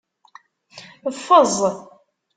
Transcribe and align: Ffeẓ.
Ffeẓ. 1.17 1.57